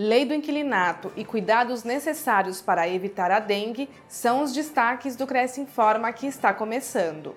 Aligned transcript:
Lei 0.00 0.24
do 0.24 0.32
inquilinato 0.32 1.10
e 1.16 1.24
cuidados 1.24 1.82
necessários 1.82 2.62
para 2.62 2.88
evitar 2.88 3.32
a 3.32 3.40
dengue 3.40 3.90
são 4.06 4.44
os 4.44 4.52
destaques 4.52 5.16
do 5.16 5.26
Cresce 5.26 5.60
Informa 5.60 6.12
que 6.12 6.24
está 6.24 6.54
começando. 6.54 7.34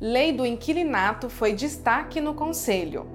Lei 0.00 0.32
do 0.32 0.46
inquilinato 0.46 1.28
foi 1.28 1.52
destaque 1.52 2.20
no 2.20 2.34
Conselho. 2.34 3.08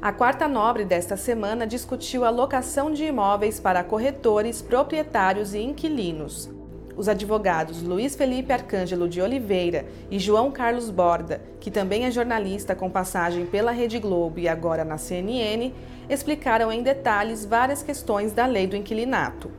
A 0.00 0.12
quarta 0.12 0.48
nobre 0.48 0.84
desta 0.84 1.16
semana 1.16 1.64
discutiu 1.64 2.24
a 2.24 2.30
locação 2.30 2.92
de 2.92 3.04
imóveis 3.04 3.60
para 3.60 3.84
corretores, 3.84 4.60
proprietários 4.60 5.54
e 5.54 5.60
inquilinos. 5.60 6.50
Os 6.94 7.08
advogados 7.08 7.82
Luiz 7.82 8.14
Felipe 8.14 8.52
Arcângelo 8.52 9.08
de 9.08 9.22
Oliveira 9.22 9.86
e 10.10 10.18
João 10.18 10.50
Carlos 10.50 10.90
Borda, 10.90 11.40
que 11.58 11.70
também 11.70 12.04
é 12.04 12.10
jornalista 12.10 12.74
com 12.74 12.90
passagem 12.90 13.46
pela 13.46 13.72
Rede 13.72 13.98
Globo 13.98 14.38
e 14.38 14.46
agora 14.46 14.84
na 14.84 14.98
CNN, 14.98 15.72
explicaram 16.08 16.70
em 16.70 16.82
detalhes 16.82 17.46
várias 17.46 17.82
questões 17.82 18.32
da 18.32 18.44
lei 18.44 18.66
do 18.66 18.76
inquilinato. 18.76 19.50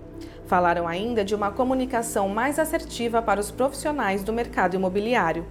Falaram 0.46 0.88
ainda 0.88 1.26
de 1.26 1.34
uma 1.34 1.52
comunicação 1.52 2.30
mais 2.30 2.60
assertiva 2.60 3.22
para 3.22 3.40
os 3.40 3.50
profissionais 3.50 4.24
do 4.24 4.32
mercado 4.32 4.76
imobiliário. 4.76 5.46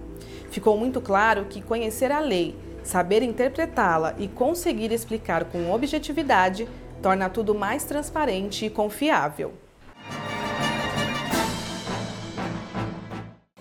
Ficou 0.49 0.77
muito 0.77 1.01
claro 1.01 1.45
que 1.49 1.61
conhecer 1.61 2.11
a 2.11 2.19
lei, 2.19 2.55
saber 2.81 3.21
interpretá-la 3.23 4.15
e 4.17 4.29
conseguir 4.29 4.93
explicar 4.93 5.45
com 5.45 5.71
objetividade 5.71 6.65
torna 7.01 7.29
tudo 7.29 7.53
mais 7.53 7.83
transparente 7.83 8.65
e 8.65 8.69
confiável. 8.69 9.62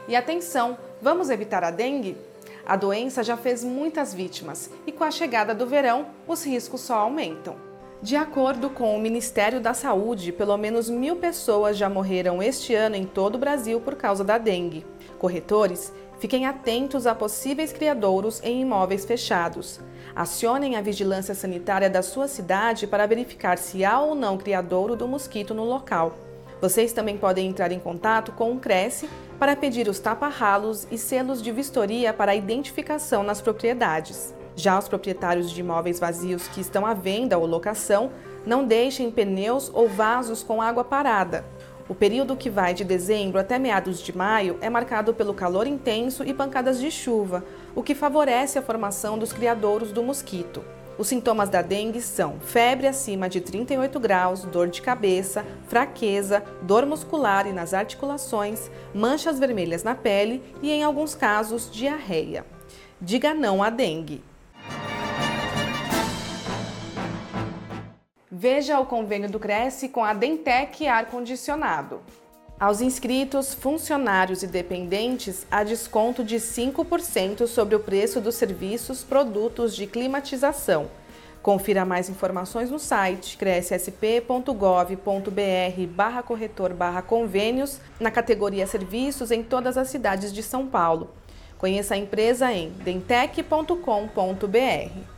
E 0.09 0.17
atenção, 0.17 0.77
vamos 1.01 1.31
evitar 1.31 1.63
a 1.63 1.71
dengue? 1.71 2.17
A 2.67 2.77
doença 2.77 3.23
já 3.23 3.37
fez 3.37 3.65
muitas 3.65 4.13
vítimas 4.13 4.71
e 4.87 4.93
com 4.93 5.05
a 5.05 5.11
chegada 5.11 5.55
do 5.55 5.67
verão, 5.67 6.07
os 6.27 6.45
riscos 6.45 6.81
só 6.81 6.95
aumentam. 6.95 7.57
De 8.01 8.17
acordo 8.17 8.69
com 8.69 8.97
o 8.97 9.01
Ministério 9.01 9.61
da 9.61 9.75
Saúde, 9.75 10.33
pelo 10.33 10.57
menos 10.57 10.91
mil 10.91 11.17
pessoas 11.17 11.77
já 11.77 11.89
morreram 11.89 12.43
este 12.43 12.75
ano 12.75 12.97
em 12.97 13.07
todo 13.07 13.37
o 13.37 13.39
Brasil 13.39 13.81
por 13.81 13.95
causa 13.95 14.25
da 14.25 14.39
dengue. 14.39 14.85
Corretores 15.19 15.93
Fiquem 16.23 16.47
atentos 16.47 17.05
a 17.05 17.17
possíveis 17.17 17.73
criadouros 17.73 18.41
em 18.45 18.61
imóveis 18.61 19.05
fechados. 19.05 19.81
Acionem 20.15 20.77
a 20.77 20.81
vigilância 20.81 21.35
sanitária 21.35 21.91
da 21.91 22.01
sua 22.01 22.29
cidade 22.29 22.87
para 22.87 23.09
verificar 23.09 23.59
se 23.59 23.85
há 23.85 23.99
ou 23.99 24.15
não 24.15 24.39
criadouro 24.39 24.95
do 24.95 25.09
mosquito 25.09 25.53
no 25.53 25.65
local. 25.65 26.15
Vocês 26.61 26.93
também 26.93 27.19
podem 27.19 27.49
entrar 27.49 27.73
em 27.73 27.81
contato 27.81 28.31
com 28.31 28.53
o 28.53 28.61
Cresce 28.61 29.11
para 29.43 29.57
pedir 29.57 29.89
os 29.89 29.99
tapa-ralos 29.99 30.87
e 30.89 30.97
selos 30.97 31.43
de 31.43 31.51
vistoria 31.51 32.13
para 32.13 32.33
identificação 32.33 33.25
nas 33.25 33.41
propriedades. 33.41 34.33
Já 34.55 34.79
os 34.79 34.87
proprietários 34.87 35.51
de 35.51 35.59
imóveis 35.59 35.99
vazios 35.99 36.47
que 36.47 36.61
estão 36.61 36.87
à 36.87 36.95
venda 36.95 37.37
ou 37.37 37.45
locação, 37.45 38.13
não 38.47 38.65
deixem 38.65 39.11
pneus 39.11 39.69
ou 39.75 39.89
vasos 39.89 40.45
com 40.45 40.63
água 40.63 40.85
parada. 40.85 41.45
O 41.89 41.95
período 41.95 42.37
que 42.37 42.49
vai 42.49 42.73
de 42.73 42.85
dezembro 42.85 43.37
até 43.37 43.59
meados 43.59 44.01
de 44.01 44.17
maio 44.17 44.59
é 44.61 44.71
marcado 44.71 45.13
pelo 45.13 45.35
calor 45.35 45.67
intenso 45.67 46.23
e 46.23 46.33
pancadas 46.33 46.79
de 46.79 46.89
chuva, 46.89 47.45
o 47.75 47.83
que 47.83 47.97
favorece 47.97 48.61
a 48.61 48.63
formação 48.63 49.19
dos 49.19 49.33
criadouros 49.33 49.91
do 49.91 50.05
mosquito. 50.05 50.63
Os 50.99 51.09
sintomas 51.09 51.49
da 51.49 51.63
dengue 51.63 52.03
são 52.03 52.39
febre 52.39 52.87
acima 52.87 53.29
de 53.29 53.41
38 53.41 53.99
graus, 53.99 54.45
dor 54.45 54.69
de 54.69 54.83
cabeça, 54.83 55.45
fraqueza, 55.67 56.45
dor 56.63 56.85
muscular 56.85 57.47
e 57.47 57.53
nas 57.53 57.73
articulações, 57.73 58.71
manchas 58.95 59.39
vermelhas 59.39 59.83
na 59.83 59.95
pele 59.95 60.43
e, 60.61 60.71
em 60.71 60.83
alguns 60.83 61.15
casos, 61.15 61.71
diarreia. 61.73 62.45
Diga 63.01 63.33
não 63.33 63.63
à 63.63 63.71
dengue. 63.71 64.23
Veja 68.31 68.79
o 68.79 68.87
convênio 68.87 69.31
do 69.31 69.39
Cresce 69.39 69.89
com 69.89 70.05
a 70.05 70.13
Dentec 70.13 70.87
Ar 70.87 71.07
Condicionado. 71.07 72.01
Aos 72.63 72.81
inscritos, 72.81 73.53
funcionários 73.53 74.45
e 74.45 74.47
dependentes, 74.47 75.45
há 75.51 75.65
desconto 75.65 76.23
de 76.23 76.37
5% 76.37 77.49
sobre 77.49 77.75
o 77.75 77.81
preço 77.81 78.21
dos 78.21 78.37
serviços 78.37 79.03
produtos 79.03 79.75
de 79.75 79.85
climatização. 79.85 80.89
Confira 81.43 81.85
mais 81.85 82.09
informações 82.09 82.71
no 82.71 82.79
site 82.79 83.37
crescsp.gov.br 83.37 85.87
barra 85.89 86.23
corretor 86.23 86.73
barra 86.73 87.03
convênios 87.03 87.81
na 87.99 88.13
categoria 88.13 88.65
Serviços 88.65 89.33
em 89.33 89.43
todas 89.43 89.77
as 89.77 89.89
cidades 89.89 90.33
de 90.33 90.41
São 90.41 90.69
Paulo. 90.69 91.11
Conheça 91.59 91.95
a 91.95 91.99
empresa 91.99 92.53
em 92.53 92.71
dentec.com.br. 92.85 95.12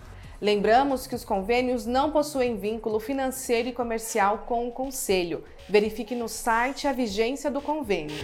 Lembramos 0.45 1.07
que 1.07 1.15
os 1.15 1.25
convênios 1.25 1.87
não 1.87 2.11
possuem 2.11 2.59
vínculo 2.59 3.01
financeiro 3.01 3.71
e 3.71 3.73
comercial 3.73 4.45
com 4.47 4.69
o 4.69 4.73
Conselho. 4.73 5.43
Verifique 5.67 6.15
no 6.15 6.29
site 6.29 6.87
a 6.87 6.93
vigência 6.93 7.51
do 7.51 7.63
convênio. 7.63 8.15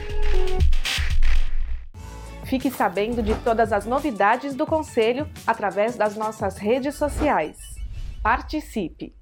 Fique 2.45 2.71
sabendo 2.71 3.23
de 3.23 3.35
todas 3.37 3.73
as 3.73 3.87
novidades 3.87 4.55
do 4.55 4.67
Conselho 4.67 5.27
através 5.47 5.97
das 5.97 6.15
nossas 6.15 6.59
redes 6.59 6.95
sociais. 6.95 7.57
Participe! 8.23 9.15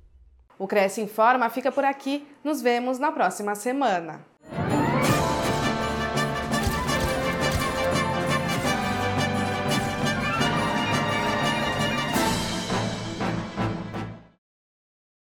O 0.58 0.66
Cresce 0.66 1.00
Informa 1.00 1.48
fica 1.50 1.70
por 1.70 1.84
aqui. 1.84 2.26
Nos 2.42 2.60
vemos 2.60 2.98
na 2.98 3.12
próxima 3.12 3.54
semana. 3.54 4.26